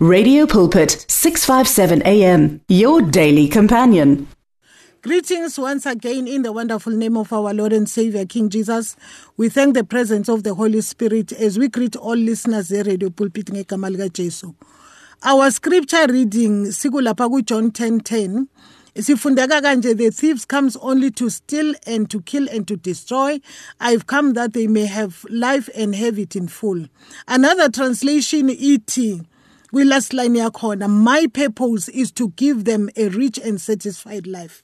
[0.00, 4.28] Radio Pulpit 657 AM your daily companion.
[5.02, 8.94] Greetings once again in the wonderful name of our Lord and Savior King Jesus.
[9.36, 13.10] We thank the presence of the Holy Spirit as we greet all listeners there Radio
[13.10, 14.54] Pulpit ngegama lika Jesu.
[15.24, 18.46] Our scripture reading sikulapha ku John 10:10
[18.94, 23.38] sifundeka kanje the thieves comes only to steal and to kill and to destroy
[23.78, 26.84] i've come that they may have life and have it in full
[27.28, 28.98] another translation et
[29.70, 34.62] kwi-last line yakhona my purpose is to give them a rich and satisfied life.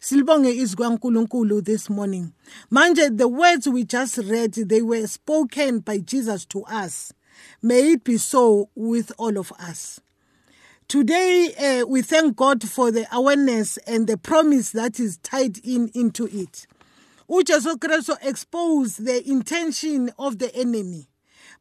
[0.00, 2.32] Silibonge izwi kankulunkulu this morning.
[2.72, 7.12] Manje the words we just read they were spoken by jesus to us.
[7.60, 10.00] May it be so with all of us.
[10.88, 15.90] Today uh, we thank god for the awareness and the promise that is tied in
[15.94, 16.66] into it.
[17.28, 21.08] Ujesu kristu exposed the intention of the enemy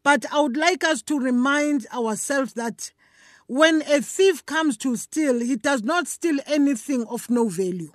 [0.05, 2.91] but I would like us to remind ourselves that
[3.47, 7.91] when a thief comes to steal, he does not steal anything of no value.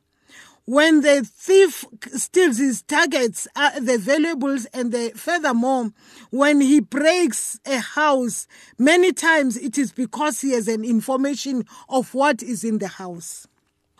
[0.64, 5.92] When the thief steals his targets, uh, the valuables, and the furthermore,
[6.30, 12.12] when he breaks a house, many times it is because he has an information of
[12.12, 13.46] what is in the house.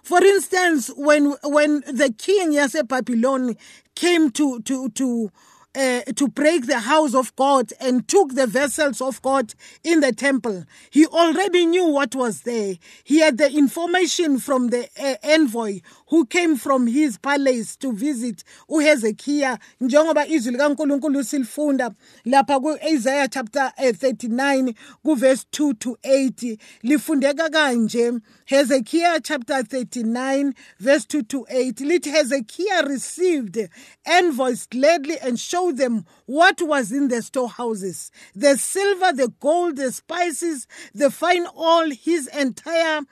[0.03, 3.57] For instance, when when the king Yase Babylon
[3.95, 5.31] came to to to
[5.75, 9.55] uh, to break the house of God and took the vessels of God
[9.85, 10.65] in the temple.
[10.91, 12.75] He already knew what was there.
[13.05, 18.45] He had the information from the uh, envoy who came from his palace to visit
[18.69, 21.91] uHezekiah njengoba izwi likaNkulunkulu silifunda
[22.25, 28.13] lapha kuIsaiah chapter 39 eh, kuverse 2 to 8 lifundeka kanje
[28.45, 33.69] Hezekiah chapter 39 verse 2 to 8 lithi Hezekiah received
[34.05, 39.93] envoys gladly and showed them what was in the storehouses the silver the gold the
[39.93, 43.03] spices the fine oil his entire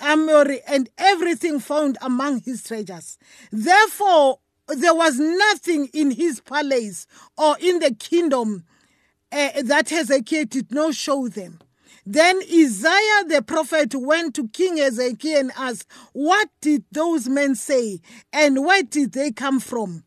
[0.00, 3.18] armory and everything found among his treasures.
[3.52, 8.64] Therefore, there was nothing in his palace or in the kingdom
[9.30, 11.58] uh, that Hezekiah did not show them.
[12.06, 18.00] Then Isaiah the prophet went to King Hezekiah and asked, What did those men say
[18.32, 20.04] and where did they come from?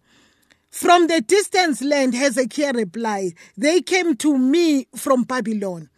[0.69, 5.89] From the distant land, Hezekiah replied, They came to me from Babylon.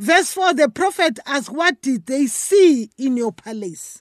[0.00, 4.00] Verse 4 the prophet asked, What did they see in your palace?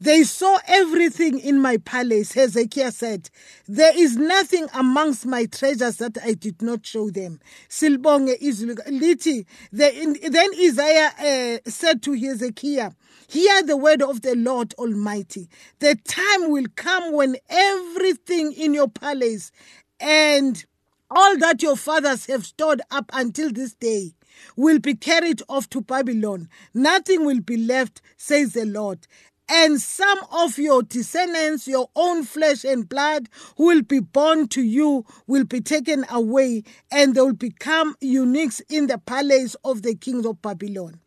[0.00, 3.30] They saw everything in my palace, Hezekiah said.
[3.68, 7.38] There is nothing amongst my treasures that I did not show them.
[7.68, 9.46] Silbonge is Liti.
[9.70, 12.90] Then Isaiah uh, said to Hezekiah,
[13.28, 15.48] Hear the word of the Lord Almighty.
[15.78, 19.52] The time will come when everything in your palace
[20.00, 20.64] and
[21.08, 24.14] all that your fathers have stored up until this day
[24.56, 26.48] will be carried off to Babylon.
[26.74, 29.06] Nothing will be left, says the Lord.
[29.50, 34.62] And some of your descendants, your own flesh and blood, who will be born to
[34.62, 39.94] you, will be taken away, and they will become eunuchs in the palace of the
[39.94, 41.00] king of Babylon.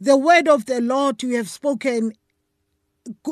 [0.00, 2.12] The word of the Lord you have spoken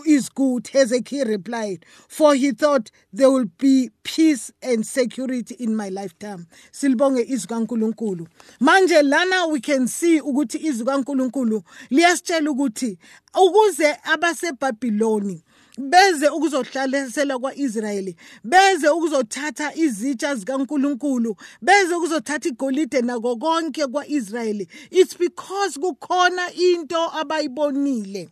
[0.07, 5.89] is good, Hezekiah replied, for he thought there will be peace and security in my
[5.89, 6.47] lifetime.
[6.73, 8.27] Silbonge izwi kaNkuluNkulu.
[8.61, 12.99] Manje lana we can see ukuthi izwi kaNkuluNkulu liyasitshela ukuthi
[13.35, 15.43] ukuze abaseBhabhiloni
[15.79, 25.81] beze ukuzohlalisela kwaIsrayeli beze ukuzothatha izitsha zikaNkuluNkulu beze ukuzothatha igolide nako konke kwaIsrayeli it's because
[25.81, 28.29] kukhona into abayibonile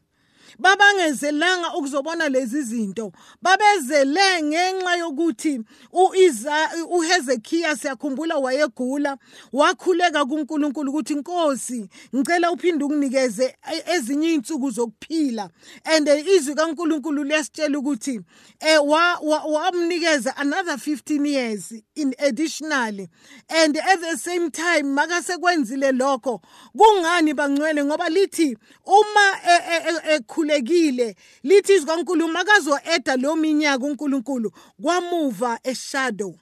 [0.59, 3.12] babangezelanga ukuzobona lezi zinto.
[3.43, 5.61] Babezele ngenxa yokuthi
[5.93, 9.19] uIza uHezekiah siyakhumbula wayegula.
[9.53, 13.56] Wakhuleka kuNkulunkulu ukuthi inkosi ngicela uphinde unginikeze
[13.95, 15.51] ezinye izinsuku zokuphila.
[15.85, 18.21] And izwi kaNkulunkulu liyasitshela ukuthi
[18.61, 18.79] eh
[19.47, 23.09] wamnikeza another 15 years in additionally.
[23.49, 26.41] And at the same time makasekwenzile lokho
[26.77, 27.85] kungani bangcwele?
[27.85, 29.38] Ngoba lithi uma
[30.37, 34.53] ekhuleka ukhulekile lithi izwi kaNkulunkulu akazo-eda leyo minyaka uNkulunkulu
[34.83, 36.35] kwamuva a shadow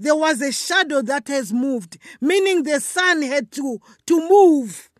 [0.00, 4.90] there was a shadow that has moved meaning the sun had to to move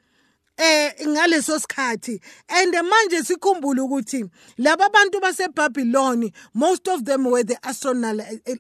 [0.57, 2.21] eh ngaleso sikhathi.
[2.49, 7.57] And manje sikhumbule ukuthi laba bantu baseBabylon most of them were the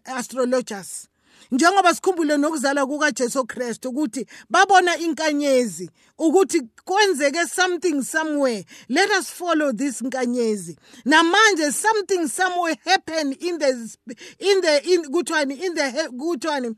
[0.06, 1.08] astrologers.
[1.54, 9.72] Njengoba sikhumbule nokuzala kukaJesu Kristu ukuthi babona inkanyezi ukuthi kwenzeke something somewhere let us follow
[9.72, 10.76] this nkanyezi.
[11.04, 13.96] Namanje something somewhere happen in the
[14.38, 16.76] in the in kuthiwani in the kuthiwani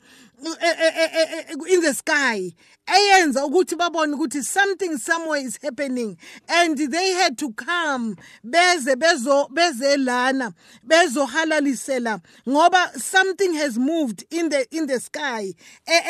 [1.71, 2.53] in the sky.
[2.87, 6.17] Eyenza ukuthi babone ukuthi something somewhere is happening.
[6.49, 10.53] And they had to come beze bezo bezelana
[10.87, 15.55] bezohalalisela ngoba something has moved in the in the sky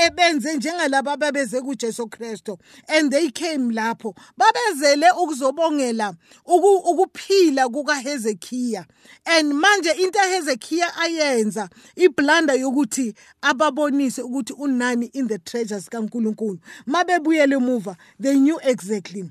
[0.06, 2.58] ebenze njengalabo ababeze kuJesu Kristo
[2.88, 4.14] and they came lapho.
[4.37, 6.14] Babezele ukuzobongela
[6.44, 8.84] ukuphila kukaHezekiah
[9.25, 16.58] and manje into eHezekiah ayenza iblanda yokuthi ababonise ukuthi unani in the treasures kaNkuluNkulu.
[16.86, 19.30] Mabebuyele emuva they knew exactly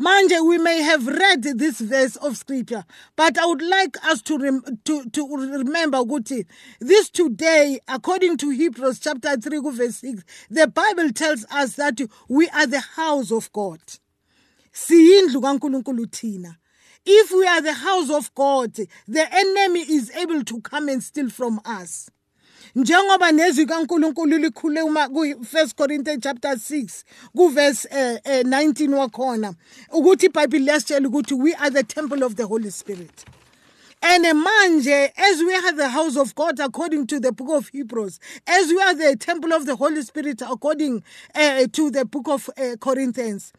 [0.00, 2.84] Manje, we may have read this verse of scripture,
[3.14, 6.02] but I would like us to, rem- to, to remember.
[6.80, 12.48] This today, according to Hebrews chapter 3, verse 6, the Bible tells us that we
[12.50, 13.80] are the house of God.
[14.72, 16.56] Siyindlu kaNkulunkulu thina.
[17.04, 21.30] If we are the house of God, the enemy is able to come and steal
[21.30, 22.10] from us.
[22.76, 29.54] Njengoba nezwi kaNkuluNkulu likhuluma ku1 Corinthians chapter 6 kuverse uh, uh, 19 wakhona
[29.92, 33.24] ukuthi iBhayibheli liyasitshela ukuthi we are the temple of the Holy Spirit.
[34.02, 38.20] And manje as we are the house of God according to the book of Hebrews
[38.46, 41.02] as we are the temple of the Holy Spirit according
[41.34, 43.54] uh, to the book of uh, Corinthians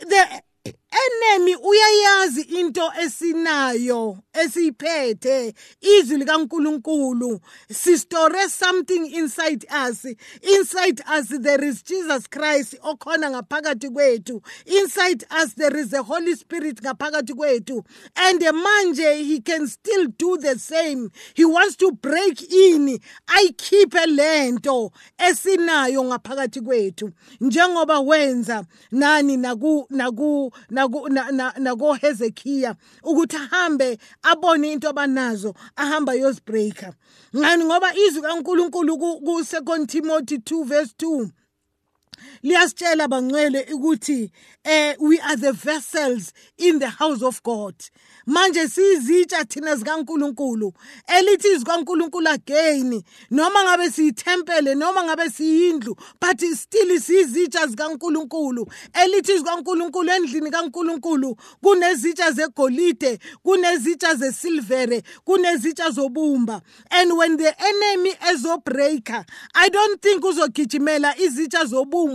[0.00, 0.42] the
[0.90, 7.40] enemy uyayazi into esinayo esiphethe izwi likaNkuluNkulu
[7.72, 10.04] sistore something inside us.
[10.42, 14.42] Inside us there is Jesus Christ okhona ngaphakathi kwethu.
[14.66, 17.84] Inside us there is the Holy Spirit ngaphakathi kwethu.
[18.16, 21.10] And manje he can still do the same.
[21.34, 22.98] He wants to break in.
[23.26, 27.10] Ayikhiphe lento esinayo ngaphakathi kwethu.
[27.40, 30.52] Njengoba wenza nani naku naku
[31.58, 36.92] nakoHezekiah ukuthi ahambe abone into abanazo ahamba yozibreaker
[37.36, 37.64] ngani?
[37.64, 41.28] Ngoba izwi kaNkuluNkulu ku2 Timothy 2 verse 2
[42.42, 44.30] liyasitshela bangcwele ukuthi
[44.64, 47.74] eh we are the vessels in the house of God.
[48.26, 50.72] Manje sizitsha thina zikaNkuluNkulu
[51.06, 58.66] elithi izikaNkuluNkulu again noma ngabe siyithempele noma ngabe siyindlu but still sizitsha zikaNkuluNkulu
[59.04, 66.60] elithi izikaNkuluNkulu endlini kaNkuluNkulu kunezitsha zegolide kunezitsha zesilvere kunezitsha zobumba.
[66.90, 69.24] And when the enemy ezobreaker
[69.54, 72.07] i don't think uzogijimela izitsha zobumba.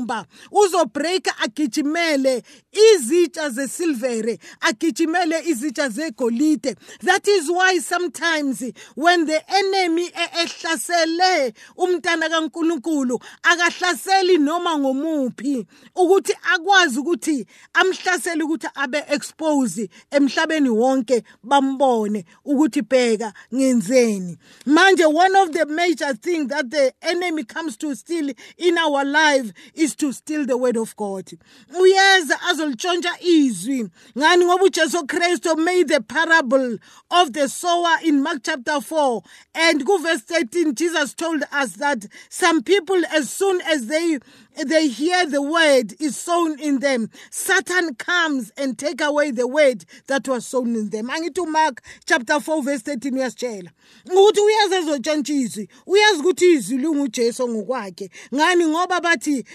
[0.51, 6.75] Uzobreaker agijimele izitsha zesilvere agijimele izitsha zegolide.
[7.01, 8.63] That is why sometimes
[8.95, 19.03] when the enemy ehlasele umntana kaNkuluNkulu akahlaseli noma ngomuphi ukuthi akwazi ukuthi amhlasele ukuthi abe
[19.09, 24.37] expose emhlabeni wonke bambone ukuthi bheka ngenzeni.
[24.65, 29.51] Manje one of the major things that the enemy comes to steal in our life
[29.83, 31.31] is to steal the word of God.
[31.79, 33.89] Uyeza azolitshontsha izwi.
[34.17, 36.77] Ngani ngoba uJesu Kristo made the parable
[37.11, 39.21] of the sower in Mark chapter 4
[39.55, 44.19] and go verse 13 Jesus told us that some people as soon as they
[44.65, 49.83] they hear the word is sown in them satan comes and take away the word
[50.07, 51.07] that was sown in them.
[51.09, 53.69] Angithi umark chapter 4 verse 13 uyasitshela.
[54.05, 55.69] Ukuthi uyazi ezotshantsha izwi.
[55.87, 58.09] Uyazi ukuthi izwi lingujesu ngokwakhe.
[58.33, 59.45] Ngani ngoba bathi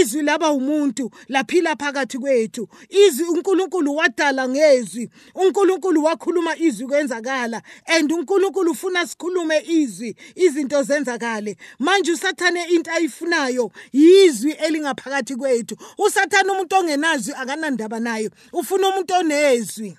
[0.00, 2.68] izwi laba umuntu laphila phakathi kwethu.
[2.88, 5.10] Izwi unkulunkulu wadala ngezwi.
[5.34, 11.56] Unkulunkulu wakhuluma izwi kwenzakala and unkulunkulu ufuna sikhulume izwi izinto zenzakale.
[11.78, 15.76] Manje usathane into ayifunayo yizwi izwi elingaphakathi kwethu.
[15.98, 19.98] Usathana umuntu ongenazwi akanandaba nayo ufuna umuntu onezwi.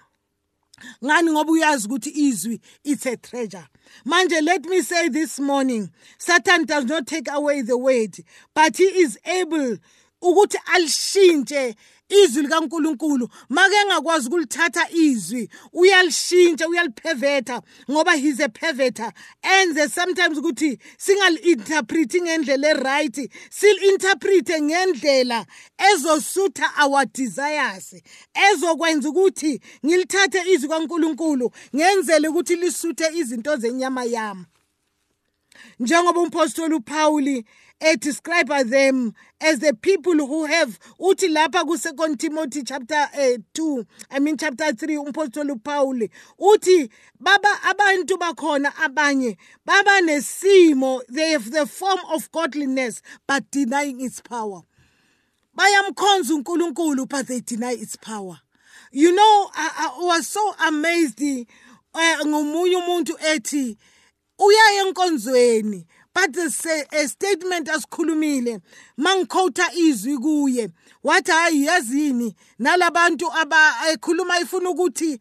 [1.03, 3.67] Ngani ngoba uyazi ukuthi izwi it's a treasure.
[4.05, 8.17] Manje let me say this morning satan does not take away the word
[8.53, 9.77] but he is able
[10.21, 11.75] ukuthi alishintshe
[12.09, 17.61] izwi likaNkuluNkulu make engakwazi ukulithatha izwi uyalishintsha uyaliphevetha
[17.91, 19.11] ngoba he's a perverter.
[19.41, 25.45] Enze sometimes ukuthi singali-interpret ngendlela eright sil-interprete ngendlela
[25.77, 27.95] ezosutha our desires
[28.33, 34.45] ezokwenza ukuthi ngilithathe izwi kaNkuluNkulu ngenzele ukuthi lisuthe izinto zenyama yami.
[35.79, 36.73] Njengoba umpostoli
[37.79, 43.37] uPauli describe them as the people who have uthi lapha ku 2 Timothy chapter uh,
[43.53, 51.31] 2 I mean chapter 3 umpostoli uPaul uthi baba abantu bakhona abanye baba nesimo they
[51.31, 54.61] have the form of godliness but denying its power.
[55.55, 58.39] Bayamkhonza uNkulunkulu but they deny its power.
[58.91, 61.21] You know I, I was so amazed
[61.93, 63.77] uh, ngomunye umuntu ethi
[64.39, 65.85] uya enkonzweni.
[66.17, 68.59] But a statement asikhulumile
[68.97, 70.69] mangikhotha izwi kuye.
[71.03, 72.35] Wathi hayi yazini?
[72.59, 75.19] Nalabantu abakhuluma ifuna ukuthi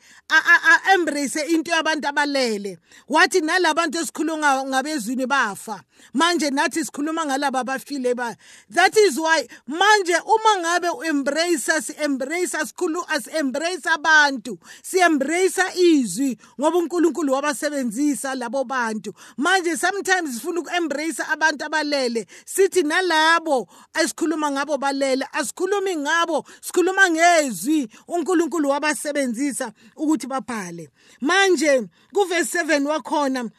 [0.94, 2.78] embrace into yabantu abalele.
[3.08, 5.82] Wathi nalabantu esikhuluma ngabezwini bafa.
[6.14, 8.36] Manje nathi sikhuluma ngalabo abafile ba
[8.70, 17.32] that is why manje uma ngabe u-embrace si-embrace sikhulu as-embrace abantu si-embrace izwi ngoba unkulunkulu
[17.32, 19.14] wabasebenzisa labo bantu.
[19.36, 22.26] Manje sometimes sifuna uku-embrace abantu abalele.
[22.44, 30.88] Sithi nalabo esikhuluma ngabo balele asikhulumi ngabo sikhuluma ngezwi unkulunkulu wabasebenzisa ukuthi babhale
[31.20, 33.50] manje kuvesi 7 wakhona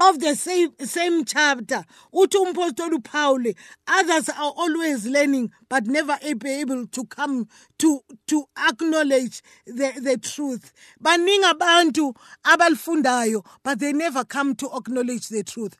[0.00, 1.84] of the same, same chapter
[2.14, 3.54] uthi umpostoli uPaul
[3.88, 7.46] others are always learning but never able to come
[7.78, 10.72] to to acknowledge the the truth.
[11.02, 15.76] Baningi abantu abalifundayo but they never come to acknowledge the truth.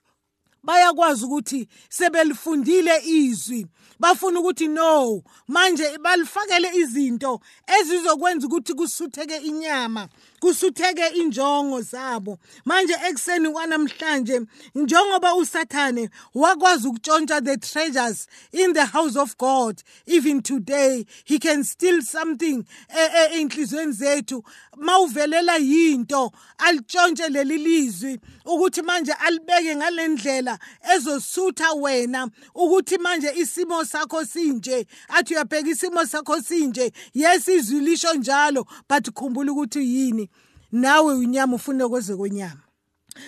[0.62, 3.66] Bayakwazi ukuthi sebelifundile izwi.
[4.00, 7.40] Bafuna ukuthi no manje balifakele izinto
[7.80, 10.08] ezizokwenza ukuthi kusutheke inyama
[10.40, 12.38] kusutheke injongo zabo.
[12.64, 14.40] Manje ekseni kwanamhlanje
[14.74, 21.62] njengoba usathane wakwazi ukutshontsha the treasures in the house of god even today he can
[21.62, 24.42] steal something ey'nhliziyweni zethu.
[24.76, 30.49] Mawuvelela yinto alitshontshe leli lizwi ukuthi manje alibeke ngale ndlela
[30.94, 34.86] ezosutha wena ukuthi manje isimo sakho sinje.
[35.08, 36.92] Athi uyabheka isimo sakho sinje.
[37.14, 40.30] Yes izwi lisho njalo but khumbula ukuthi yini?
[40.72, 42.62] Nawe unyama ufuna kweze kwenyama.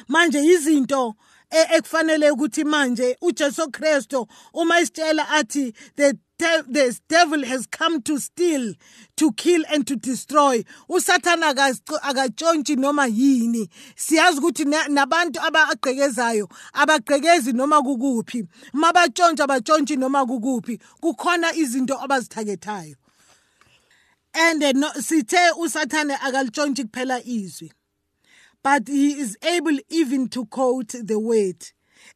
[0.08, 1.14] Manje izinto
[1.52, 6.18] ekufanele ukuthi manje uJesu Kristo uma isitshela athi the
[6.68, 8.74] the devil has come to steal
[9.16, 10.64] to kill and to destroy.
[10.90, 13.68] Usathana akatshontshi noma yini.
[13.96, 18.46] Siyazi ukuthi nabantu abagqekezayo abagqekezi noma kukuphi.
[18.74, 20.80] Mabatshontsha batshontshe noma kukuphi.
[21.00, 22.96] Kukhona izinto abazithakethayo.
[24.34, 27.70] And no, sithe usathane akalitshontshe kuphela izwi.
[28.62, 31.56] But he is able even to quote the word.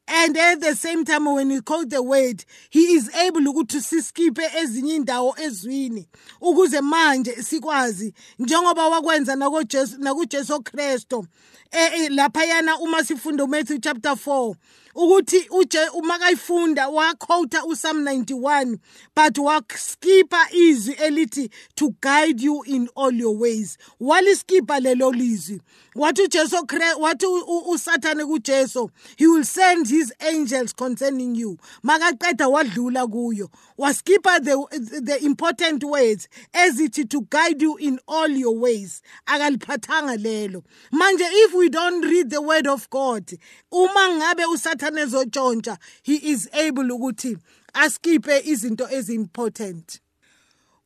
[0.08, 3.80] And at the same time when he quote the word he is able to ukuthi
[3.80, 6.08] siskipe ezinye indawo ezwini
[6.40, 8.14] ukuze manje sikwazi.
[8.38, 11.26] Njengoba wakwenza nakuJesu nakuJesu Kristo
[11.70, 14.54] eh lapha yana uma sifunda uMatthew chapter 4
[14.96, 18.78] ukuthi uje uma kayifunda waquota uPsalm 91
[19.16, 23.78] but waskipa izwi elithi to guide you in all your ways.
[24.00, 25.60] Waliskipa lelo lizwi.
[25.94, 26.56] Wathi uJesu
[27.00, 27.26] wathi
[27.66, 31.58] uSathane kuJesu he will send his angels concerning you.
[31.84, 33.50] Makaqeda wadlula kuyo.
[33.78, 39.02] Waskipa the the important words ezithi to guide you in all your ways.
[39.26, 40.64] Akaliphathanga lelo.
[40.92, 43.26] Manje if we don't read the word of God
[43.72, 47.36] uma ngabe uSathane ezotshontsha he is able ukuthi
[47.74, 50.00] askiphe izinto ezimportant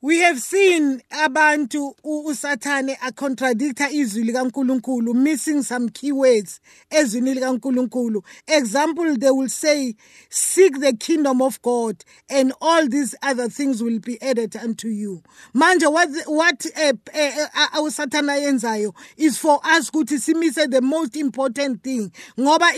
[0.02, 6.58] We have seen abantu usathane acontradicta izwi likaNkuluNkulu missing some keywords
[6.90, 8.22] ezwini likaNkuluNkulu.
[8.46, 9.94] Example they will say
[10.30, 15.22] seek the kingdom of God and all these other things will be added unto you.
[15.54, 21.82] Manje what what uh, uh, usathana yenzayo is for us ukuthi simise the most important
[21.82, 22.10] thing.
[22.38, 22.72] Ngoba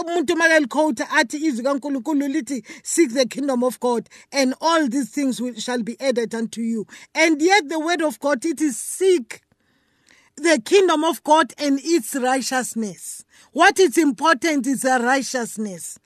[0.00, 5.40] umuntu makaliquote athi izwi kaNkuluNkulu lithi seek the kingdom of God and all these things
[5.40, 6.86] will, shall be added unto you.
[7.14, 9.40] And yet, the word of God, it is seek
[10.36, 13.24] the kingdom of God and its righteousness.
[13.52, 15.98] What is important is the righteousness.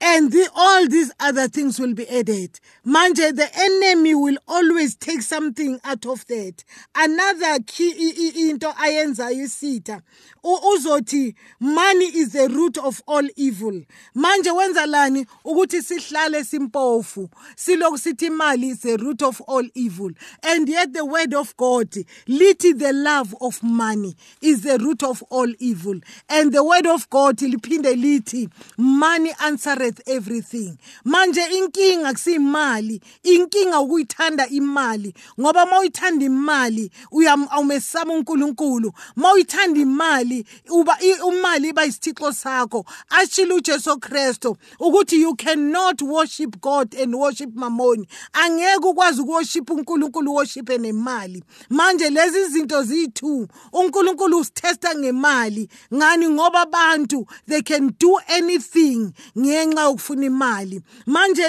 [0.00, 2.60] And the, all these other things will be added.
[2.86, 6.62] Manje, the enemy will always take something out of that.
[6.94, 10.02] Another key into ayenza isitha
[10.44, 13.82] uzothi money is the root of all evil.
[14.14, 15.26] Manje wenza lani?
[15.44, 17.28] Ukuthi sihlale simpofu.
[17.56, 20.10] Siloku sithi imali is the root of all evil.
[20.42, 21.90] And yet the word of god
[22.28, 25.98] lithi the love of money is the root of all evil.
[26.28, 29.32] And the word of god liphinde lithi money
[29.88, 30.78] answereth everything.
[31.04, 38.92] Manje inkinga kusiyimali inkinga ukuyithanda imali ngoba mawuyithanda imali uyamesaba uNkulunkulu.
[39.16, 42.84] Mawuyithanda imali uba imali iba isithixo sakho.
[43.10, 50.34] Ashilo uJesu Kristo ukuthi you cannot worship God and worship mammon angeke ukwazi ukuworship uNkulunkulu
[50.34, 51.44] worship nemali.
[51.70, 55.68] Manje lezi zinto zithu uNkulunkulu usithesta ngemali.
[55.94, 56.28] Ngani?
[56.28, 60.82] Ngoba abantu they can do anything ngenxa ngenxa yokufuna imali.
[61.06, 61.42] Manje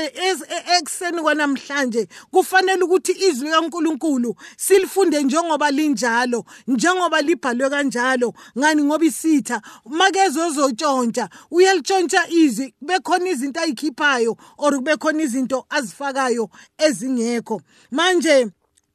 [0.77, 8.33] ekuseni kwanamhlanje kufanele ukuthi izwi likaNkuluNkulu silifunde njengoba linjalo njengoba libhalwe kanjalo.
[8.57, 8.83] Ngani?
[8.83, 17.61] Ngoba isitha makezozotshontsha uyalitshontsha izwi bekhona izinto ayikhiphayo or kube khona izinto azifakayo ezingekho.
[17.91, 18.47] Manje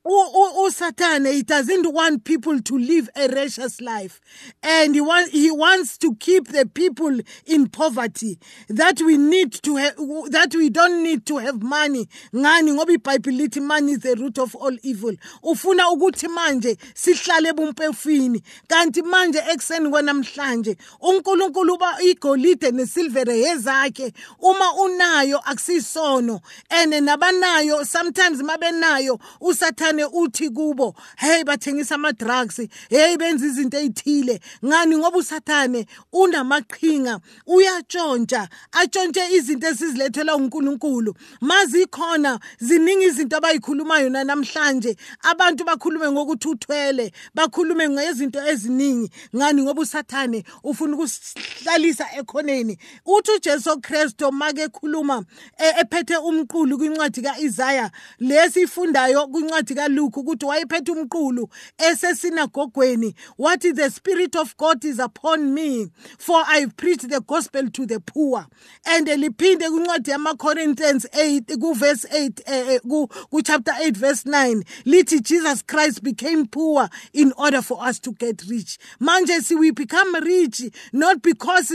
[0.04, 4.20] uSatan he doesn't want people to live a righteous life.
[4.62, 8.38] And he want, he wants to keep the people in poverty.
[8.68, 12.08] That we need to have that we don't need to have money.
[12.34, 12.74] Ngani?
[12.74, 15.14] Ngoba iBhayibheli money is the root of all evil.
[15.42, 24.74] Ufuna ukuthi manje sihlale bumpefini kanti manje ekseni kwanamhlanje uNkulunkulu uba igolide nesilvere yezakhe uma
[24.74, 26.40] unayo akusisono.
[26.70, 32.60] Ene nabanayo sometimes mabenayo uSatan usathane uthi kubo hey bathengisa ama drugs
[32.90, 34.96] hey benza izinto ezithile ngani?
[34.96, 41.14] Ngoba usathane unamaqhinga uyatshontsha atshontshe izinto esizilethela uNkulunkulu.
[41.40, 49.10] Mazi khona ziningi izinto abayikhulumayo namhlanje abantu bakhulume ngokuthi uthwele bakhulume ngezinto eziningi.
[49.36, 49.62] Ngani?
[49.62, 52.78] Ngoba usathane ufuna ukusihlalisa ekhoneni.
[53.06, 55.24] Uthi uJesu Kristo make ekhuluma
[55.58, 61.48] e, ephethe umqulu kwincwadi kaIsaiah lesifundayo kwincwadi kaLuke ukuthi wayephethe umqulu
[61.78, 63.14] esesinagogweni.
[63.38, 65.88] Wathi the spirit of God is upon me
[66.18, 68.46] for I preach the gospel to the poor.
[68.86, 73.08] And liphinde kwincwadi yama-Corinthians 8 kuverse 8 eh, ku
[73.42, 78.42] chapter 8 verse 9 lithi Jesus Christ became poor in order for us to get
[78.48, 78.78] rich.
[79.00, 80.62] Manje si we become rich
[80.92, 81.68] not because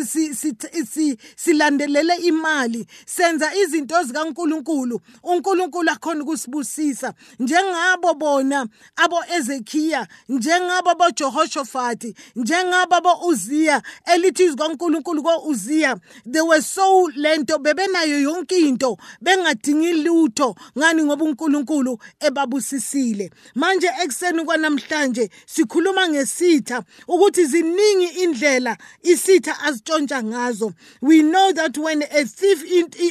[1.35, 2.85] silandelele imali.
[3.05, 5.01] Senza izinto zikaNkuluNkulu.
[5.23, 7.13] uNkulunkulu akhona ukusibusisa.
[7.39, 16.61] Njengabo njengabo bona abo Ezekiya njengabo boJehoshaphat njengabo boUziya elithi izwi kaNkuluNkulu koUziya they were
[16.61, 23.31] so lento bebenayo yonke into bengadingi lutho ngani ngoba uNkulunkulu ebabusisile.
[23.55, 30.73] Manje ekseni kwanamhlanje sikhuluma ngesitha ukuthi ziningi indlela isitha azitshontsha ngazo.
[31.01, 32.63] We know that when a thief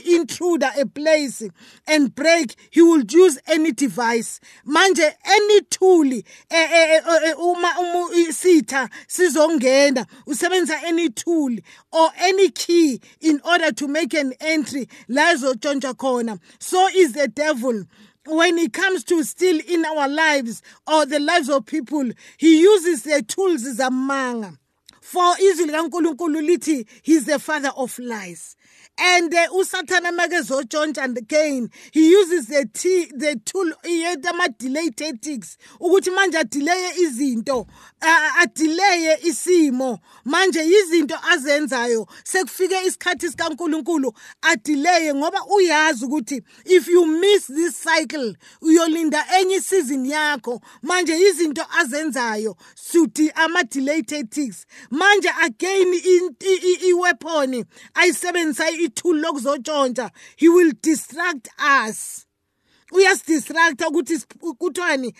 [0.07, 1.43] intruder a place
[1.87, 4.41] and break he will use any device.
[4.79, 7.69] Manje any tool eh, eh, eh, uma
[8.15, 11.57] isitha sizongena usebenzisa any tool
[11.93, 16.39] or any key in order to make an entry la ezotshontsha khona.
[16.61, 17.85] So is the devil.
[18.27, 23.03] When it comes to steal in our lives or the lives of people he uses
[23.03, 24.59] the tools zamanga.
[25.01, 28.55] For izwi likaNkuluNkulu lithi he's the father of lies
[28.99, 33.73] and uh, usathana makezotshontsha again he uses the t the tool
[34.29, 37.67] ama delay tactics ukuthi manje adeleye izinto
[38.41, 39.99] adeleye isimo.
[40.25, 48.37] Manje izinto azenzayo sekufike isikhathi sikaNkuluNkulu adeleye ngoba uyazi ukuthi if you miss this cycle
[48.61, 50.61] uyolinda enye season yakho.
[50.83, 54.67] Manje izinto azenzayo suthi ama delay tactics.
[54.91, 55.95] Manje again
[56.89, 61.49] iweapon ayisebenzisa ithuli lokuzotshontsha he will distract
[61.89, 62.28] us
[62.93, 64.19] uyasidistracta ukuthi
[64.59, 65.15] kuthiwani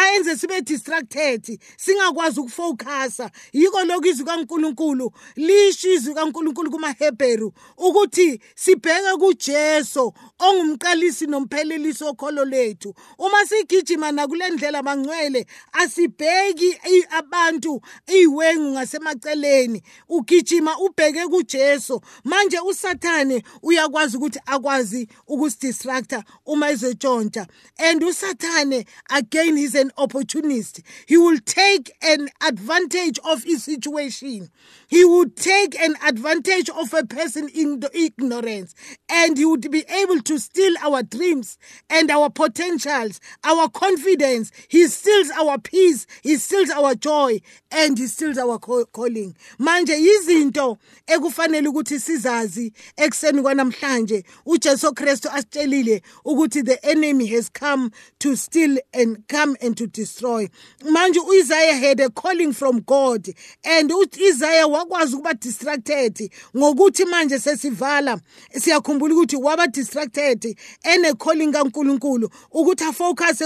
[0.00, 9.16] ayenze sibe distracted singakwazi ukufocusa yiko lokhu izwi kaNkuluNkulu lisho izwi kaNkuluNkulu kumaHebheru ukuthi sibheke
[9.18, 12.94] kuJesu ongumqalisi nomphelelisi okholo lethu.
[13.18, 16.78] Uma sigijima nakule ndlela bangcwele asibheki
[17.10, 19.82] abantu iyiwengu ngasemaceleni.
[20.08, 22.00] Ugijima ubheke kuJesu.
[22.24, 30.80] Manje usathane uyakwazi ukuthi akwazi ukusidistracta uma ezotsho and usathane again he's an opportunist.
[31.06, 34.50] He will take an advantage of his situation.
[34.88, 38.74] He would take an advantage of a person in the ignorance
[39.08, 44.50] and he would be able to steal our dreams and our potentials our confidence.
[44.68, 47.40] He steals our peace he steals our joy
[47.70, 49.36] and he steals our calling.
[49.58, 57.90] Manje izinto ekufanele ukuthi sizazi ekseni kwanamhlanje uJesu Kristu asitshelile ukuthi the enemy has come
[58.18, 60.48] to steal and come and to destroy.
[60.82, 63.28] Manje uIsaiah had a calling from God
[63.64, 68.20] and uIsaiah wakwazi ukuba distracted ngokuthi manje sesivala.
[68.52, 73.42] Siyakhumbula ukuthi waba distracted ene calling kaNkuluNkulu ukuthi afocus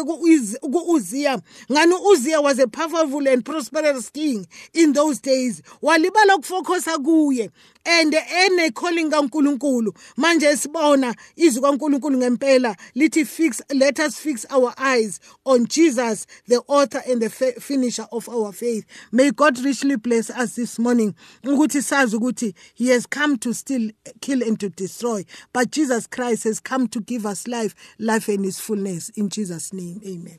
[0.61, 5.63] kuUzia ngani uZia was a powerful and prosperous king in those days.
[5.83, 7.51] Walibala ukufocusa kuye
[7.85, 9.93] and ene calling kaNkuluNkulu.
[10.17, 16.61] Manje sibona izwi kaNkuluNkulu ngempela lithi fix let us fix our eyes on Jesus, the
[16.67, 18.85] author and the finisher of our faith.
[19.13, 21.15] May God richly bless us this morning.
[21.43, 25.25] He has come to steal, kill and to destroy,
[25.55, 29.73] but Jesus Christ has come to give us life, life in his fullness in Jesus
[29.73, 30.03] name.
[30.07, 30.39] Amen.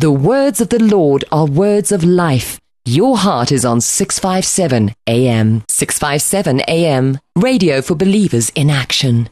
[0.00, 2.58] The words of the Lord are words of life.
[2.84, 5.62] Your heart is on 657 AM.
[5.68, 7.18] 657 AM.
[7.36, 9.28] Radio for believers in action.